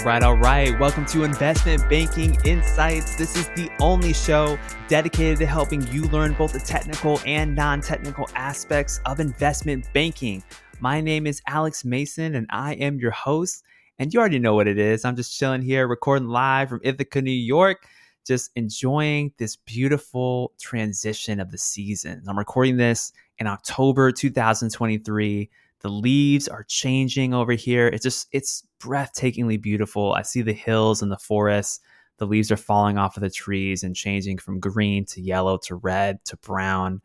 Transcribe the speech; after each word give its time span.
all 0.00 0.06
right, 0.06 0.22
all 0.22 0.36
right. 0.36 0.80
Welcome 0.80 1.04
to 1.06 1.24
Investment 1.24 1.86
Banking 1.90 2.34
Insights. 2.46 3.16
This 3.16 3.36
is 3.36 3.48
the 3.48 3.70
only 3.80 4.14
show 4.14 4.58
dedicated 4.88 5.38
to 5.40 5.46
helping 5.46 5.86
you 5.88 6.04
learn 6.04 6.32
both 6.32 6.54
the 6.54 6.58
technical 6.58 7.20
and 7.26 7.54
non 7.54 7.82
technical 7.82 8.26
aspects 8.34 9.02
of 9.04 9.20
investment 9.20 9.86
banking. 9.92 10.42
My 10.80 11.02
name 11.02 11.26
is 11.26 11.42
Alex 11.46 11.84
Mason, 11.84 12.34
and 12.34 12.46
I 12.48 12.74
am 12.74 12.98
your 12.98 13.10
host. 13.10 13.62
And 13.98 14.14
you 14.14 14.20
already 14.20 14.38
know 14.38 14.54
what 14.54 14.66
it 14.66 14.78
is. 14.78 15.04
I'm 15.04 15.16
just 15.16 15.38
chilling 15.38 15.60
here, 15.60 15.86
recording 15.86 16.28
live 16.28 16.70
from 16.70 16.80
Ithaca, 16.82 17.20
New 17.20 17.30
York, 17.30 17.86
just 18.26 18.52
enjoying 18.56 19.34
this 19.36 19.56
beautiful 19.56 20.54
transition 20.58 21.40
of 21.40 21.50
the 21.50 21.58
season. 21.58 22.22
I'm 22.26 22.38
recording 22.38 22.78
this 22.78 23.12
in 23.38 23.46
October 23.46 24.12
2023 24.12 25.50
the 25.80 25.88
leaves 25.88 26.46
are 26.46 26.64
changing 26.64 27.34
over 27.34 27.52
here. 27.52 27.88
It's 27.88 28.02
just 28.02 28.28
it's 28.32 28.66
breathtakingly 28.80 29.60
beautiful. 29.60 30.12
I 30.12 30.22
see 30.22 30.42
the 30.42 30.52
hills 30.52 31.02
and 31.02 31.10
the 31.10 31.18
forests. 31.18 31.80
The 32.18 32.26
leaves 32.26 32.52
are 32.52 32.56
falling 32.56 32.98
off 32.98 33.16
of 33.16 33.22
the 33.22 33.30
trees 33.30 33.82
and 33.82 33.96
changing 33.96 34.38
from 34.38 34.60
green 34.60 35.06
to 35.06 35.22
yellow 35.22 35.56
to 35.64 35.74
red 35.74 36.22
to 36.26 36.36
brown. 36.36 37.00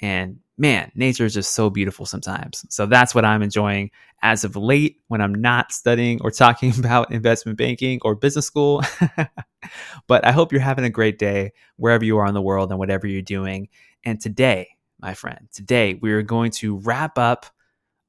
And 0.00 0.38
man, 0.56 0.92
nature 0.94 1.24
is 1.24 1.34
just 1.34 1.54
so 1.54 1.70
beautiful 1.70 2.06
sometimes. 2.06 2.64
So 2.68 2.86
that's 2.86 3.14
what 3.14 3.24
I'm 3.24 3.42
enjoying 3.42 3.90
as 4.22 4.44
of 4.44 4.54
late 4.54 5.00
when 5.08 5.20
I'm 5.20 5.34
not 5.34 5.72
studying 5.72 6.20
or 6.22 6.30
talking 6.30 6.72
about 6.78 7.10
investment 7.12 7.58
banking 7.58 7.98
or 8.02 8.14
business 8.14 8.46
school. 8.46 8.82
but 10.06 10.24
I 10.24 10.30
hope 10.30 10.52
you're 10.52 10.60
having 10.60 10.84
a 10.84 10.90
great 10.90 11.18
day 11.18 11.52
wherever 11.76 12.04
you 12.04 12.18
are 12.18 12.26
in 12.26 12.34
the 12.34 12.40
world 12.40 12.70
and 12.70 12.78
whatever 12.78 13.08
you're 13.08 13.22
doing. 13.22 13.68
And 14.04 14.20
today, 14.20 14.68
my 15.00 15.14
friend, 15.14 15.48
today 15.52 15.98
we 16.00 16.12
are 16.12 16.22
going 16.22 16.52
to 16.52 16.76
wrap 16.76 17.18
up 17.18 17.46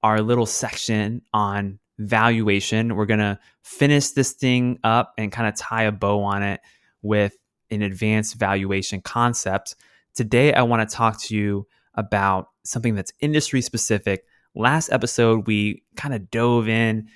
our 0.03 0.21
little 0.21 0.45
section 0.45 1.21
on 1.33 1.79
valuation. 1.99 2.95
We're 2.95 3.05
going 3.05 3.19
to 3.19 3.39
finish 3.63 4.09
this 4.09 4.33
thing 4.33 4.79
up 4.83 5.13
and 5.17 5.31
kind 5.31 5.47
of 5.47 5.55
tie 5.55 5.83
a 5.83 5.91
bow 5.91 6.23
on 6.23 6.43
it 6.43 6.61
with 7.01 7.35
an 7.69 7.81
advanced 7.81 8.35
valuation 8.35 9.01
concept. 9.01 9.75
Today, 10.15 10.53
I 10.53 10.63
want 10.63 10.87
to 10.87 10.95
talk 10.95 11.21
to 11.23 11.35
you 11.35 11.67
about 11.95 12.47
something 12.63 12.95
that's 12.95 13.13
industry 13.19 13.61
specific. 13.61 14.25
Last 14.55 14.91
episode, 14.91 15.47
we 15.47 15.83
kind 15.95 16.13
of 16.13 16.29
dove 16.29 16.67
in 16.67 17.07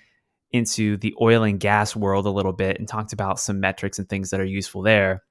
into 0.51 0.95
the 0.97 1.13
oil 1.19 1.43
and 1.43 1.59
gas 1.59 1.95
world 1.95 2.25
a 2.25 2.31
little 2.31 2.53
bit 2.53 2.79
and 2.79 2.87
talked 2.87 3.11
about 3.11 3.39
some 3.39 3.59
metrics 3.59 3.99
and 3.99 4.07
things 4.07 4.29
that 4.29 4.39
are 4.39 4.45
useful 4.45 4.81
there. 4.81 5.23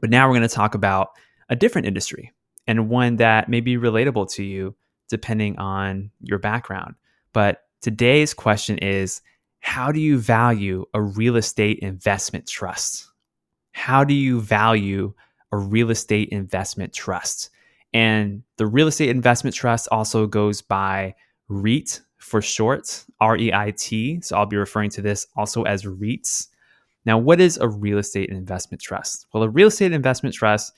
But 0.00 0.10
now 0.10 0.26
we're 0.26 0.36
going 0.36 0.48
to 0.48 0.54
talk 0.54 0.74
about 0.74 1.08
a 1.48 1.56
different 1.56 1.86
industry 1.86 2.32
and 2.66 2.88
one 2.88 3.16
that 3.16 3.48
may 3.48 3.60
be 3.60 3.76
relatable 3.76 4.32
to 4.32 4.42
you 4.42 4.74
depending 5.14 5.56
on 5.58 6.10
your 6.20 6.40
background. 6.40 6.96
But 7.32 7.62
today's 7.80 8.34
question 8.34 8.78
is 8.78 9.22
how 9.60 9.92
do 9.92 10.00
you 10.00 10.18
value 10.18 10.84
a 10.92 11.00
real 11.00 11.36
estate 11.36 11.78
investment 11.78 12.48
trust? 12.48 13.06
How 13.70 14.02
do 14.02 14.12
you 14.12 14.40
value 14.40 15.14
a 15.52 15.56
real 15.56 15.90
estate 15.90 16.30
investment 16.30 16.92
trust? 16.92 17.50
And 17.92 18.42
the 18.56 18.66
real 18.66 18.88
estate 18.88 19.10
investment 19.10 19.54
trust 19.54 19.86
also 19.92 20.26
goes 20.26 20.60
by 20.62 21.14
REIT 21.48 22.00
for 22.18 22.42
short, 22.42 23.04
R 23.20 23.36
E 23.36 23.52
I 23.52 23.70
T. 23.70 24.20
So 24.20 24.36
I'll 24.36 24.46
be 24.46 24.56
referring 24.56 24.90
to 24.90 25.02
this 25.02 25.28
also 25.36 25.62
as 25.62 25.84
REITs. 25.84 26.48
Now, 27.06 27.18
what 27.18 27.40
is 27.40 27.56
a 27.58 27.68
real 27.68 27.98
estate 27.98 28.30
investment 28.30 28.82
trust? 28.82 29.26
Well, 29.32 29.44
a 29.44 29.48
real 29.48 29.68
estate 29.68 29.92
investment 29.92 30.34
trust 30.34 30.72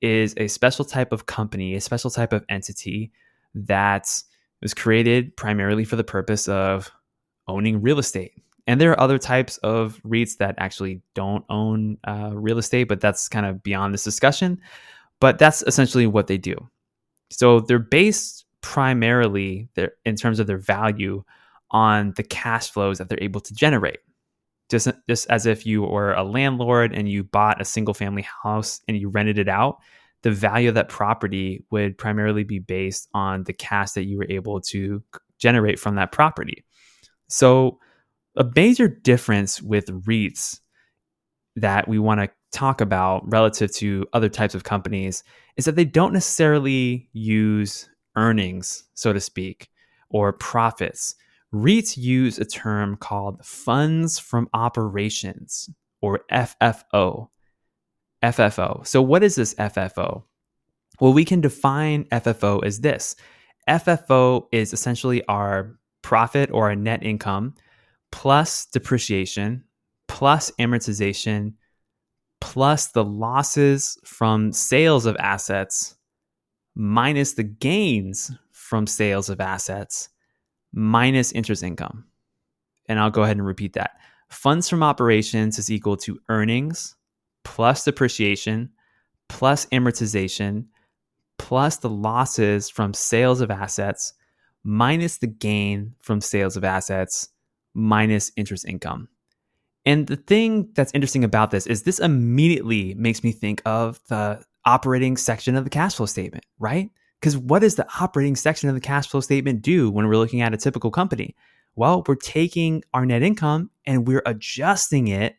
is 0.00 0.32
a 0.38 0.48
special 0.48 0.84
type 0.86 1.12
of 1.12 1.26
company, 1.26 1.74
a 1.74 1.80
special 1.82 2.10
type 2.10 2.32
of 2.32 2.44
entity 2.48 3.12
that 3.54 4.22
was 4.60 4.74
created 4.74 5.36
primarily 5.36 5.84
for 5.84 5.96
the 5.96 6.04
purpose 6.04 6.48
of 6.48 6.90
owning 7.48 7.82
real 7.82 7.98
estate. 7.98 8.32
And 8.66 8.80
there 8.80 8.92
are 8.92 9.00
other 9.00 9.18
types 9.18 9.58
of 9.58 10.00
REITs 10.04 10.36
that 10.36 10.54
actually 10.58 11.02
don't 11.14 11.44
own 11.48 11.98
uh, 12.06 12.30
real 12.32 12.58
estate, 12.58 12.84
but 12.84 13.00
that's 13.00 13.28
kind 13.28 13.44
of 13.44 13.62
beyond 13.62 13.92
this 13.92 14.04
discussion. 14.04 14.60
But 15.20 15.38
that's 15.38 15.62
essentially 15.62 16.06
what 16.06 16.28
they 16.28 16.38
do. 16.38 16.54
So 17.30 17.60
they're 17.60 17.78
based 17.78 18.44
primarily 18.60 19.68
in 20.04 20.16
terms 20.16 20.38
of 20.38 20.46
their 20.46 20.58
value 20.58 21.24
on 21.72 22.12
the 22.16 22.22
cash 22.22 22.70
flows 22.70 22.98
that 22.98 23.08
they're 23.08 23.22
able 23.22 23.40
to 23.40 23.54
generate. 23.54 23.98
Just, 24.70 24.88
just 25.08 25.28
as 25.28 25.44
if 25.44 25.66
you 25.66 25.82
were 25.82 26.14
a 26.14 26.22
landlord 26.22 26.94
and 26.94 27.08
you 27.08 27.24
bought 27.24 27.60
a 27.60 27.64
single 27.64 27.94
family 27.94 28.26
house 28.42 28.80
and 28.86 28.96
you 28.96 29.08
rented 29.08 29.38
it 29.38 29.48
out, 29.48 29.78
the 30.22 30.30
value 30.30 30.68
of 30.68 30.74
that 30.76 30.88
property 30.88 31.64
would 31.70 31.98
primarily 31.98 32.44
be 32.44 32.58
based 32.58 33.08
on 33.12 33.44
the 33.44 33.52
cash 33.52 33.92
that 33.92 34.04
you 34.04 34.18
were 34.18 34.26
able 34.28 34.60
to 34.60 35.02
generate 35.38 35.78
from 35.78 35.96
that 35.96 36.12
property. 36.12 36.64
So, 37.28 37.78
a 38.36 38.50
major 38.56 38.88
difference 38.88 39.60
with 39.60 39.86
REITs 40.06 40.60
that 41.56 41.86
we 41.86 41.98
want 41.98 42.20
to 42.20 42.30
talk 42.50 42.80
about 42.80 43.30
relative 43.30 43.72
to 43.74 44.06
other 44.12 44.28
types 44.28 44.54
of 44.54 44.64
companies 44.64 45.22
is 45.56 45.64
that 45.66 45.76
they 45.76 45.84
don't 45.84 46.12
necessarily 46.12 47.08
use 47.12 47.88
earnings, 48.16 48.84
so 48.94 49.12
to 49.12 49.20
speak, 49.20 49.68
or 50.08 50.32
profits. 50.32 51.14
REITs 51.52 51.96
use 51.96 52.38
a 52.38 52.44
term 52.44 52.96
called 52.96 53.44
funds 53.44 54.18
from 54.18 54.48
operations 54.54 55.68
or 56.00 56.20
FFO. 56.30 57.28
FFO. 58.22 58.86
So, 58.86 59.02
what 59.02 59.22
is 59.22 59.34
this 59.34 59.54
FFO? 59.54 60.22
Well, 61.00 61.12
we 61.12 61.24
can 61.24 61.40
define 61.40 62.04
FFO 62.04 62.64
as 62.64 62.80
this 62.80 63.16
FFO 63.68 64.46
is 64.52 64.72
essentially 64.72 65.24
our 65.26 65.78
profit 66.02 66.50
or 66.52 66.68
our 66.68 66.76
net 66.76 67.02
income 67.02 67.54
plus 68.10 68.66
depreciation 68.66 69.64
plus 70.08 70.50
amortization 70.58 71.54
plus 72.40 72.88
the 72.88 73.04
losses 73.04 73.98
from 74.04 74.52
sales 74.52 75.06
of 75.06 75.16
assets 75.18 75.96
minus 76.74 77.34
the 77.34 77.44
gains 77.44 78.32
from 78.50 78.86
sales 78.86 79.30
of 79.30 79.40
assets 79.40 80.08
minus 80.72 81.32
interest 81.32 81.62
income. 81.62 82.04
And 82.88 82.98
I'll 82.98 83.10
go 83.10 83.22
ahead 83.22 83.36
and 83.36 83.46
repeat 83.46 83.74
that. 83.74 83.92
Funds 84.28 84.68
from 84.68 84.82
operations 84.82 85.58
is 85.58 85.70
equal 85.70 85.96
to 85.98 86.18
earnings 86.28 86.96
plus 87.44 87.84
depreciation 87.84 88.70
plus 89.28 89.66
amortization 89.66 90.66
plus 91.38 91.78
the 91.78 91.90
losses 91.90 92.70
from 92.70 92.94
sales 92.94 93.40
of 93.40 93.50
assets 93.50 94.12
minus 94.64 95.18
the 95.18 95.26
gain 95.26 95.94
from 96.00 96.20
sales 96.20 96.56
of 96.56 96.64
assets 96.64 97.28
minus 97.74 98.30
interest 98.36 98.66
income. 98.66 99.08
And 99.84 100.06
the 100.06 100.16
thing 100.16 100.68
that's 100.74 100.92
interesting 100.94 101.24
about 101.24 101.50
this 101.50 101.66
is 101.66 101.82
this 101.82 101.98
immediately 101.98 102.94
makes 102.94 103.24
me 103.24 103.32
think 103.32 103.60
of 103.64 103.98
the 104.08 104.44
operating 104.64 105.16
section 105.16 105.56
of 105.56 105.64
the 105.64 105.70
cash 105.70 105.96
flow 105.96 106.06
statement, 106.06 106.46
right? 106.58 106.90
Because 107.20 107.36
what 107.36 107.60
does 107.60 107.74
the 107.74 107.86
operating 108.00 108.36
section 108.36 108.68
of 108.68 108.74
the 108.74 108.80
cash 108.80 109.08
flow 109.08 109.20
statement 109.20 109.62
do 109.62 109.90
when 109.90 110.06
we're 110.06 110.16
looking 110.16 110.40
at 110.40 110.54
a 110.54 110.56
typical 110.56 110.90
company? 110.90 111.34
Well, 111.74 112.04
we're 112.06 112.14
taking 112.16 112.84
our 112.92 113.06
net 113.06 113.22
income 113.22 113.70
and 113.86 114.06
we're 114.06 114.22
adjusting 114.26 115.08
it 115.08 115.36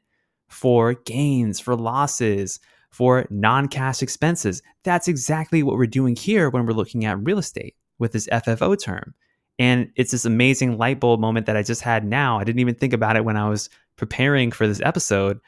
for 0.54 0.94
gains, 0.94 1.60
for 1.60 1.76
losses, 1.76 2.60
for 2.92 3.26
non 3.30 3.68
cash 3.68 4.02
expenses. 4.02 4.62
That's 4.84 5.08
exactly 5.08 5.64
what 5.64 5.78
we're 5.78 5.88
doing 5.88 6.16
here 6.16 6.50
when 6.50 6.66
we're 6.66 6.74
looking 6.74 7.06
at 7.06 7.24
real 7.24 7.40
estate 7.40 7.76
with 8.00 8.12
this 8.12 8.28
FFO 8.28 8.80
term. 8.82 9.14
And 9.60 9.92
it's 9.96 10.12
this 10.12 10.26
amazing 10.26 10.78
light 10.78 11.00
bulb 11.00 11.20
moment 11.20 11.46
that 11.48 11.58
I 11.58 11.64
just 11.64 11.82
had 11.82 12.06
now. 12.06 12.40
I 12.40 12.44
didn't 12.44 12.60
even 12.60 12.76
think 12.76 12.94
about 12.94 13.16
it 13.16 13.26
when 13.26 13.38
I 13.38 13.50
was 13.50 13.70
preparing 13.98 14.52
for 14.52 14.68
this 14.68 14.82
episode, 14.82 15.40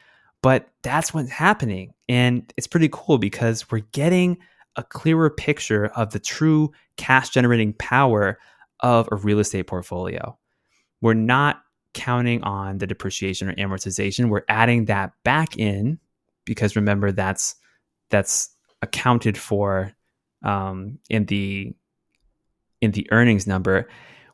but 0.42 0.68
that's 0.82 1.14
what's 1.14 1.30
happening. 1.30 1.92
And 2.08 2.52
it's 2.56 2.68
pretty 2.68 2.88
cool 2.92 3.18
because 3.18 3.70
we're 3.70 3.80
getting 3.92 4.38
a 4.76 4.82
clearer 4.82 5.30
picture 5.30 5.86
of 5.96 6.10
the 6.10 6.18
true 6.20 6.72
cash 6.96 7.30
generating 7.30 7.72
power 7.74 8.38
of 8.80 9.08
a 9.10 9.16
real 9.16 9.38
estate 9.38 9.66
portfolio. 9.66 10.36
We're 11.00 11.14
not 11.14 11.62
counting 11.96 12.44
on 12.44 12.78
the 12.78 12.86
depreciation 12.86 13.48
or 13.48 13.54
amortization. 13.54 14.28
We're 14.28 14.44
adding 14.48 14.84
that 14.84 15.12
back 15.24 15.56
in 15.56 15.98
because 16.44 16.76
remember 16.76 17.10
that's 17.10 17.56
that's 18.10 18.50
accounted 18.82 19.36
for 19.36 19.92
um, 20.44 20.98
in 21.08 21.24
the 21.24 21.74
in 22.82 22.92
the 22.92 23.08
earnings 23.10 23.46
number. 23.46 23.88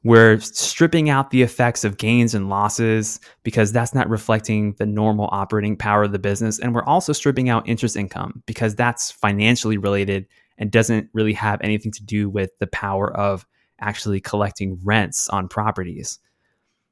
We're 0.05 0.41
stripping 0.41 1.09
out 1.09 1.31
the 1.31 1.43
effects 1.43 1.85
of 1.85 1.97
gains 1.97 2.35
and 2.35 2.49
losses 2.49 3.20
because 3.44 3.70
that's 3.70 3.94
not 3.94 4.11
reflecting 4.11 4.75
the 4.79 4.87
normal 4.87 5.29
operating 5.31 5.76
power 5.76 6.03
of 6.03 6.11
the 6.11 6.19
business. 6.19 6.59
And 6.59 6.75
we're 6.75 6.82
also 6.82 7.12
stripping 7.12 7.49
out 7.49 7.69
interest 7.69 7.94
income 7.97 8.43
because 8.44 8.75
that's 8.75 9.12
financially 9.12 9.79
related 9.79 10.26
and 10.59 10.73
doesn't 10.73 11.09
really 11.12 11.35
have 11.35 11.61
anything 11.62 11.93
to 11.93 12.05
do 12.05 12.29
with 12.29 12.50
the 12.59 12.67
power 12.67 13.17
of 13.17 13.47
actually 13.81 14.20
collecting 14.20 14.81
rents 14.82 15.29
on 15.29 15.47
properties. 15.47 16.19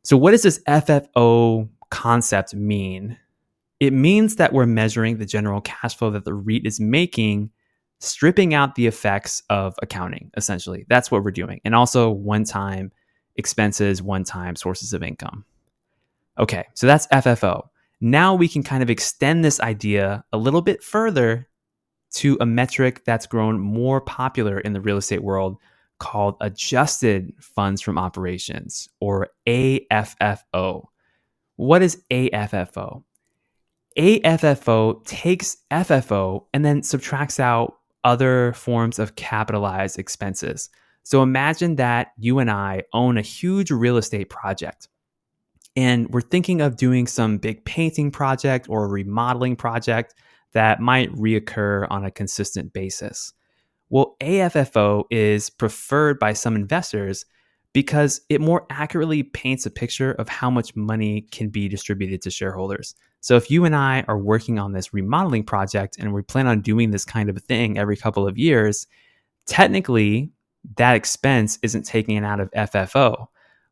So, 0.03 0.17
what 0.17 0.31
does 0.31 0.43
this 0.43 0.61
FFO 0.67 1.69
concept 1.91 2.55
mean? 2.55 3.19
It 3.81 3.93
means 3.93 4.37
that 4.37 4.53
we're 4.53 4.67
measuring 4.67 5.19
the 5.19 5.27
general 5.27 5.61
cash 5.61 5.97
flow 5.97 6.11
that 6.11 6.25
the 6.25 6.35
REIT 6.35 6.67
is 6.67 6.81
making, 6.81 7.51
stripping 7.99 8.55
out 8.55 8.75
the 8.75 8.87
effects 8.87 9.43
of 9.51 9.75
accounting, 9.83 10.31
essentially. 10.37 10.85
That's 10.89 11.11
what 11.11 11.25
we're 11.25 11.31
doing. 11.31 11.61
And 11.65 11.75
also 11.75 12.11
one 12.11 12.45
time 12.45 12.93
expenses, 13.37 14.03
one 14.03 14.25
time 14.25 14.57
sources 14.57 14.93
of 14.93 15.03
income. 15.03 15.45
Okay, 16.39 16.65
so 16.75 16.87
that's 16.87 17.07
FFO. 17.09 17.69
Now 18.01 18.35
we 18.35 18.49
can 18.49 18.63
kind 18.63 18.83
of 18.83 18.91
extend 18.91 19.45
this 19.45 19.61
idea 19.61 20.25
a 20.33 20.39
little 20.39 20.63
bit 20.63 20.83
further 20.83 21.49
to 22.13 22.37
a 22.41 22.47
metric 22.47 23.05
that's 23.05 23.27
grown 23.27 23.61
more 23.61 24.01
popular 24.01 24.59
in 24.59 24.73
the 24.73 24.81
real 24.81 24.97
estate 24.97 25.23
world 25.23 25.59
called 26.01 26.37
adjusted 26.41 27.33
funds 27.41 27.81
from 27.81 27.99
operations 27.99 28.89
or 29.01 29.29
AFFO. 29.47 30.87
What 31.57 31.83
is 31.83 32.03
AFFO? 32.11 33.05
AFFO 33.97 35.05
takes 35.05 35.59
FFO 35.71 36.47
and 36.53 36.65
then 36.65 36.83
subtracts 36.83 37.39
out 37.39 37.77
other 38.03 38.53
forms 38.55 38.99
of 38.99 39.15
capitalized 39.15 39.99
expenses. 39.99 40.71
So 41.05 41.23
imagine 41.23 41.77
that 41.77 42.09
you 42.19 42.41
and 42.41 42.51
I 42.51 42.83
own 42.93 43.19
a 43.19 43.23
huge 43.23 43.71
real 43.71 43.97
estate 43.97 44.31
project 44.31 44.89
and 45.77 46.09
we're 46.11 46.21
thinking 46.21 46.61
of 46.61 46.77
doing 46.77 47.07
some 47.07 47.39
big 47.39 47.65
painting 47.65 48.11
project 48.11 48.67
or 48.69 48.89
remodeling 48.89 49.57
project 49.57 50.15
that 50.53 50.81
might 50.81 51.13
reoccur 51.13 51.87
on 51.91 52.05
a 52.05 52.11
consistent 52.11 52.73
basis. 52.73 53.33
Well, 53.91 54.17
AFFO 54.21 55.05
is 55.11 55.51
preferred 55.51 56.19
by 56.19 56.33
some 56.33 56.55
investors 56.55 57.27
because 57.73 58.21
it 58.29 58.41
more 58.41 58.67
accurately 58.71 59.23
paints 59.23 59.67
a 59.67 59.71
picture 59.71 60.13
of 60.13 60.29
how 60.29 60.51
much 60.51 60.75
money 60.75 61.23
can 61.33 61.49
be 61.49 61.69
distributed 61.69 62.23
to 62.23 62.31
shareholders. 62.31 62.95
So, 63.21 63.37
if 63.37 63.51
you 63.51 63.65
and 63.65 63.77
I 63.77 64.05
are 64.09 64.19
working 64.19 64.59
on 64.59 64.73
this 64.73 64.95
remodeling 64.95 65.45
project 65.45 65.99
and 65.99 66.15
we 66.15 66.23
plan 66.23 66.47
on 66.47 66.63
doing 66.63 66.91
this 66.91 67.05
kind 67.05 67.29
of 67.29 67.37
a 67.37 67.41
thing 67.41 67.79
every 67.79 67.97
couple 67.97 68.27
of 68.27 68.39
years, 68.39 68.87
technically 69.47 70.31
that 70.77 70.95
expense 70.95 71.59
isn't 71.63 71.85
taken 71.85 72.25
out 72.25 72.41
of 72.41 72.51
FFO. 72.53 73.27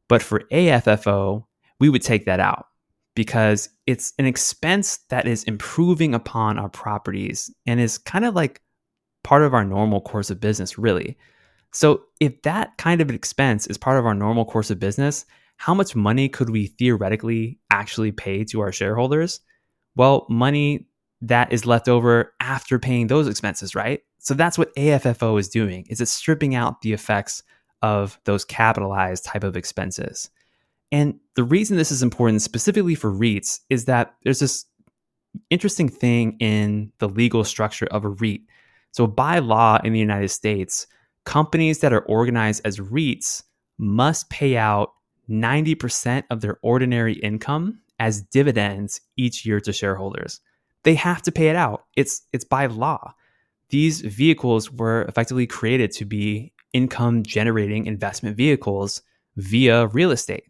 But 0.09 0.23
for 0.23 0.41
AFFO, 0.53 1.45
we 1.79 1.89
would 1.89 2.03
take 2.03 2.25
that 2.25 2.41
out 2.41 2.67
because 3.15 3.69
it's 3.87 4.15
an 4.19 4.27
expense 4.27 4.99
that 5.09 5.27
is 5.27 5.45
improving 5.45 6.15
upon 6.15 6.59
our 6.59 6.69
properties 6.69 7.51
and 7.67 7.81
is 7.81 7.99
kind 7.99 8.25
of 8.25 8.35
like 8.35 8.63
part 9.23 9.43
of 9.43 9.55
our 9.55 9.65
normal 9.65 10.01
course 10.01 10.31
of 10.31 10.41
business, 10.41 10.79
really. 10.79 11.17
So, 11.73 12.05
if 12.21 12.41
that 12.43 12.77
kind 12.79 13.01
of 13.01 13.11
expense 13.11 13.67
is 13.67 13.77
part 13.77 13.99
of 13.99 14.07
our 14.07 14.15
normal 14.15 14.45
course 14.45 14.71
of 14.71 14.79
business, 14.79 15.27
how 15.57 15.75
much 15.75 15.95
money 15.95 16.29
could 16.29 16.51
we 16.51 16.67
theoretically 16.67 17.59
actually 17.71 18.13
pay 18.13 18.45
to 18.45 18.61
our 18.61 18.73
shareholders? 18.73 19.41
Well, 19.97 20.27
money 20.31 20.87
that 21.21 21.53
is 21.53 21.67
left 21.67 21.89
over 21.89 22.33
after 22.41 22.79
paying 22.79 23.09
those 23.09 23.27
expenses, 23.29 23.75
right? 23.75 24.01
So 24.19 24.35
that's 24.35 24.57
what 24.57 24.75
AFFO 24.77 25.39
is 25.39 25.49
doing. 25.49 25.87
Is 25.89 26.01
it's 26.01 26.13
stripping 26.13 26.55
out 26.55 26.81
the 26.81 26.93
effects 26.93 27.43
of 27.83 28.19
those 28.25 28.45
capitalized 28.45 29.25
type 29.25 29.45
of 29.45 29.57
expenses. 29.57 30.31
And 30.91 31.19
the 31.35 31.45
reason 31.45 31.77
this 31.77 31.93
is 31.93 32.03
important 32.03 32.43
specifically 32.43 32.95
for 32.95 33.13
REITs 33.13 33.61
is 33.69 33.85
that 33.85 34.15
there's 34.23 34.39
this 34.41 34.65
interesting 35.51 35.89
thing 35.89 36.37
in 36.41 36.93
the 36.99 37.09
legal 37.09 37.45
structure 37.45 37.87
of 37.91 38.05
a 38.05 38.09
REIT. 38.09 38.43
So, 38.93 39.07
by 39.07 39.39
law 39.39 39.79
in 39.85 39.93
the 39.93 39.99
United 39.99 40.29
States, 40.31 40.87
companies 41.25 41.81
that 41.81 41.93
are 41.93 42.03
organized 42.03 42.63
as 42.65 42.79
REITs 42.79 43.43
must 43.79 44.29
pay 44.31 44.57
out 44.57 44.93
90% 45.29 46.25
of 46.31 46.41
their 46.41 46.59
ordinary 46.63 47.15
income 47.15 47.81
as 47.99 48.23
dividends 48.23 49.01
each 49.17 49.45
year 49.45 49.61
to 49.61 49.73
shareholders. 49.73 50.41
They 50.85 50.95
have 50.95 51.23
to 51.23 51.33
pay 51.33 51.49
it 51.49 51.57
out. 51.57 51.85
It's 51.97 52.23
it's 52.33 52.45
by 52.45 52.67
law. 52.67 53.15
These 53.71 54.01
vehicles 54.01 54.73
were 54.73 55.03
effectively 55.03 55.47
created 55.47 55.93
to 55.93 56.05
be 56.05 56.53
income 56.73 57.23
generating 57.23 57.87
investment 57.87 58.37
vehicles 58.37 59.03
via 59.37 59.87
real 59.89 60.11
estate. 60.11 60.45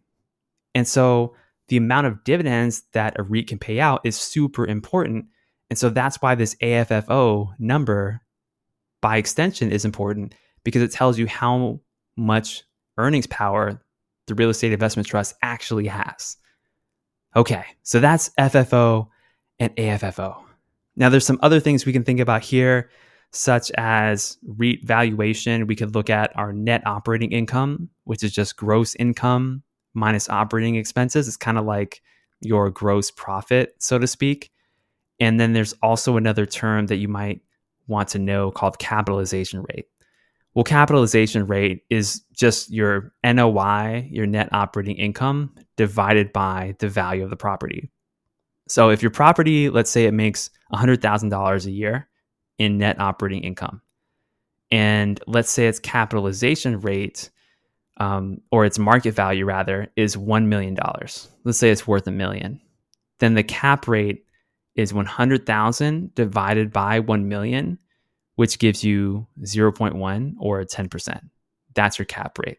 And 0.75 0.87
so 0.87 1.35
the 1.67 1.77
amount 1.77 2.07
of 2.07 2.23
dividends 2.23 2.83
that 2.93 3.19
a 3.19 3.23
REIT 3.23 3.47
can 3.47 3.59
pay 3.59 3.79
out 3.79 4.01
is 4.03 4.15
super 4.15 4.65
important. 4.65 5.25
And 5.69 5.77
so 5.77 5.89
that's 5.89 6.21
why 6.21 6.35
this 6.35 6.55
AFFO 6.55 7.53
number, 7.59 8.21
by 9.01 9.17
extension, 9.17 9.71
is 9.71 9.85
important 9.85 10.35
because 10.63 10.81
it 10.81 10.91
tells 10.91 11.17
you 11.17 11.27
how 11.27 11.79
much 12.15 12.63
earnings 12.97 13.27
power 13.27 13.81
the 14.27 14.35
real 14.35 14.49
estate 14.49 14.71
investment 14.71 15.07
trust 15.07 15.35
actually 15.41 15.87
has. 15.87 16.37
Okay, 17.35 17.63
so 17.83 17.99
that's 17.99 18.29
FFO 18.39 19.07
and 19.59 19.75
AFFO. 19.75 20.41
Now, 20.95 21.09
there's 21.09 21.25
some 21.25 21.39
other 21.41 21.59
things 21.59 21.85
we 21.85 21.93
can 21.93 22.03
think 22.03 22.19
about 22.19 22.41
here, 22.41 22.89
such 23.31 23.71
as 23.77 24.37
REIT 24.43 24.85
valuation. 24.85 25.67
We 25.67 25.75
could 25.75 25.95
look 25.95 26.09
at 26.09 26.35
our 26.35 26.51
net 26.51 26.85
operating 26.85 27.31
income, 27.31 27.89
which 28.05 28.23
is 28.23 28.31
just 28.31 28.57
gross 28.57 28.95
income 28.95 29.63
minus 29.93 30.29
operating 30.29 30.75
expenses. 30.75 31.27
It's 31.27 31.37
kind 31.37 31.57
of 31.57 31.65
like 31.65 32.01
your 32.41 32.69
gross 32.69 33.11
profit, 33.11 33.75
so 33.79 33.97
to 33.99 34.07
speak. 34.07 34.51
And 35.19 35.39
then 35.39 35.53
there's 35.53 35.73
also 35.83 36.17
another 36.17 36.45
term 36.45 36.87
that 36.87 36.97
you 36.97 37.07
might 37.07 37.41
want 37.89 38.09
to 38.09 38.19
know 38.19 38.51
called 38.51 38.79
capitalization 38.79 39.65
rate. 39.69 39.85
Well, 40.53 40.63
capitalization 40.63 41.47
rate 41.47 41.83
is 41.89 42.21
just 42.33 42.71
your 42.71 43.13
NOI, 43.23 44.07
your 44.11 44.25
net 44.25 44.49
operating 44.51 44.97
income, 44.97 45.53
divided 45.77 46.33
by 46.33 46.75
the 46.79 46.89
value 46.89 47.23
of 47.23 47.29
the 47.29 47.35
property. 47.35 47.91
So 48.67 48.89
if 48.89 49.01
your 49.01 49.11
property, 49.11 49.69
let's 49.69 49.89
say 49.89 50.05
it 50.05 50.13
makes 50.13 50.49
$100,000 50.73 51.65
a 51.65 51.71
year 51.71 52.07
in 52.57 52.77
net 52.77 52.99
operating 52.99 53.43
income, 53.43 53.81
and 54.71 55.19
let's 55.27 55.49
say 55.49 55.67
its 55.67 55.79
capitalization 55.79 56.79
rate 56.79 57.29
um, 57.97 58.41
or 58.51 58.65
its 58.65 58.79
market 58.79 59.13
value 59.13 59.45
rather 59.45 59.91
is 59.95 60.15
$1 60.15 60.45
million. 60.45 60.77
Let's 61.43 61.57
say 61.57 61.69
it's 61.69 61.87
worth 61.87 62.07
a 62.07 62.11
million. 62.11 62.61
Then 63.19 63.33
the 63.33 63.43
cap 63.43 63.87
rate 63.87 64.25
is 64.79 64.93
100,000 64.93 66.15
divided 66.15 66.71
by 66.71 66.99
1 66.99 67.27
million, 67.27 67.77
which 68.35 68.59
gives 68.59 68.83
you 68.83 69.27
0.1 69.41 70.35
or 70.39 70.63
10%. 70.63 71.21
That's 71.75 71.99
your 71.99 72.05
cap 72.05 72.37
rate. 72.39 72.57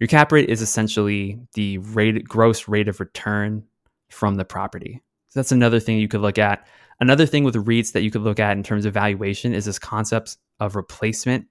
Your 0.00 0.08
cap 0.08 0.32
rate 0.32 0.48
is 0.48 0.62
essentially 0.62 1.40
the 1.54 1.78
rate, 1.78 2.24
gross 2.24 2.68
rate 2.68 2.88
of 2.88 3.00
return 3.00 3.64
from 4.08 4.36
the 4.36 4.44
property. 4.44 5.02
So 5.28 5.40
that's 5.40 5.52
another 5.52 5.80
thing 5.80 5.98
you 5.98 6.08
could 6.08 6.20
look 6.20 6.38
at. 6.38 6.66
Another 7.00 7.26
thing 7.26 7.44
with 7.44 7.54
REITs 7.54 7.92
that 7.92 8.02
you 8.02 8.10
could 8.10 8.22
look 8.22 8.40
at 8.40 8.56
in 8.56 8.62
terms 8.62 8.84
of 8.84 8.94
valuation 8.94 9.52
is 9.52 9.66
this 9.66 9.78
concept 9.78 10.36
of 10.60 10.74
replacement 10.74 11.46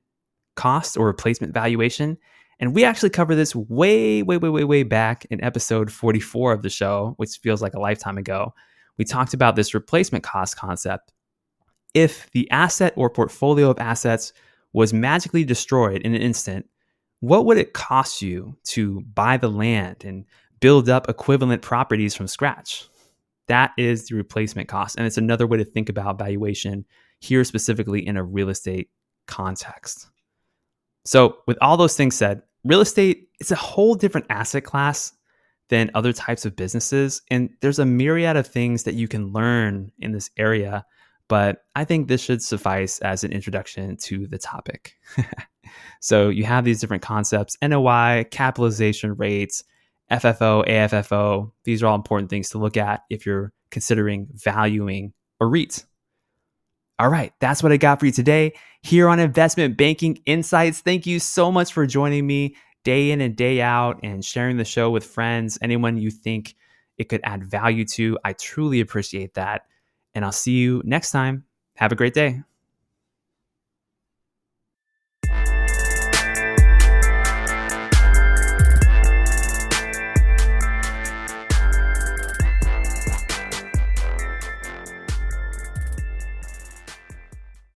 cost 0.55 0.97
or 0.97 1.05
replacement 1.05 1.53
valuation. 1.53 2.17
And 2.59 2.73
we 2.73 2.83
actually 2.83 3.11
cover 3.11 3.35
this 3.35 3.55
way, 3.55 4.23
way, 4.23 4.37
way, 4.37 4.49
way, 4.49 4.63
way 4.63 4.83
back 4.83 5.25
in 5.29 5.43
episode 5.43 5.91
44 5.91 6.53
of 6.53 6.63
the 6.63 6.69
show, 6.69 7.13
which 7.17 7.37
feels 7.37 7.61
like 7.61 7.75
a 7.75 7.79
lifetime 7.79 8.17
ago. 8.17 8.53
We 8.97 9.05
talked 9.05 9.33
about 9.33 9.55
this 9.55 9.73
replacement 9.73 10.23
cost 10.23 10.57
concept. 10.57 11.13
If 11.93 12.29
the 12.31 12.49
asset 12.51 12.93
or 12.95 13.09
portfolio 13.09 13.69
of 13.69 13.79
assets 13.79 14.33
was 14.73 14.93
magically 14.93 15.43
destroyed 15.43 16.01
in 16.01 16.13
an 16.13 16.21
instant, 16.21 16.67
what 17.19 17.45
would 17.45 17.57
it 17.57 17.73
cost 17.73 18.21
you 18.21 18.57
to 18.65 19.01
buy 19.13 19.37
the 19.37 19.49
land 19.49 20.03
and 20.05 20.25
build 20.59 20.89
up 20.89 21.09
equivalent 21.09 21.61
properties 21.61 22.15
from 22.15 22.27
scratch? 22.27 22.87
That 23.47 23.71
is 23.77 24.07
the 24.07 24.15
replacement 24.15 24.67
cost. 24.67 24.97
And 24.97 25.07
it's 25.07 25.17
another 25.17 25.47
way 25.47 25.57
to 25.57 25.65
think 25.65 25.89
about 25.89 26.19
valuation 26.19 26.85
here, 27.19 27.43
specifically 27.43 28.05
in 28.05 28.17
a 28.17 28.23
real 28.23 28.49
estate 28.49 28.89
context. 29.25 30.09
So, 31.05 31.37
with 31.47 31.57
all 31.61 31.77
those 31.77 31.95
things 31.95 32.15
said, 32.15 32.41
real 32.65 32.81
estate 32.81 33.29
is 33.39 33.51
a 33.51 33.55
whole 33.55 33.95
different 33.95 34.27
asset 34.29 34.65
class 34.65 35.13
than 35.69 35.91
other 35.93 36.13
types 36.13 36.45
of 36.45 36.55
businesses. 36.55 37.21
And 37.29 37.49
there's 37.61 37.79
a 37.79 37.85
myriad 37.85 38.37
of 38.37 38.47
things 38.47 38.83
that 38.83 38.95
you 38.95 39.07
can 39.07 39.33
learn 39.33 39.91
in 39.99 40.11
this 40.11 40.29
area. 40.37 40.85
But 41.27 41.65
I 41.75 41.83
think 41.83 42.07
this 42.07 42.21
should 42.21 42.41
suffice 42.41 42.99
as 42.99 43.23
an 43.23 43.33
introduction 43.33 43.97
to 44.03 44.27
the 44.27 44.37
topic. 44.37 44.95
so 45.99 46.29
you 46.29 46.45
have 46.45 46.63
these 46.63 46.79
different 46.79 47.03
concepts 47.03 47.57
NOI, 47.61 48.25
capitalization 48.31 49.15
rates, 49.15 49.63
FFO, 50.09 50.65
AFFO. 50.67 51.51
These 51.65 51.83
are 51.83 51.87
all 51.87 51.95
important 51.95 52.29
things 52.29 52.49
to 52.51 52.57
look 52.57 52.77
at 52.77 53.01
if 53.09 53.25
you're 53.25 53.51
considering 53.71 54.27
valuing 54.31 55.13
a 55.41 55.45
REIT. 55.45 55.83
All 56.99 57.09
right, 57.09 57.31
that's 57.39 57.61
what 57.61 57.71
I 57.71 57.77
got 57.77 57.99
for 57.99 58.07
you 58.07 58.11
today 58.11 58.53
here 58.81 59.07
on 59.07 59.19
Investment 59.19 59.77
Banking 59.77 60.19
Insights. 60.25 60.81
Thank 60.81 61.05
you 61.05 61.19
so 61.19 61.51
much 61.51 61.71
for 61.71 61.85
joining 61.85 62.25
me 62.25 62.55
day 62.87 63.11
in 63.11 63.19
and 63.19 63.35
day 63.35 63.59
out 63.61 63.99
and 64.01 64.23
sharing 64.23 64.55
the 64.55 64.63
show 64.63 64.89
with 64.89 65.03
friends, 65.03 65.59
anyone 65.61 65.97
you 65.97 66.09
think 66.09 66.55
it 66.97 67.09
could 67.09 67.19
add 67.25 67.43
value 67.43 67.83
to. 67.83 68.17
I 68.23 68.31
truly 68.31 68.79
appreciate 68.79 69.33
that. 69.33 69.63
And 70.15 70.23
I'll 70.23 70.31
see 70.31 70.53
you 70.53 70.81
next 70.85 71.11
time. 71.11 71.43
Have 71.75 71.91
a 71.91 71.95
great 71.95 72.13
day. 72.13 72.46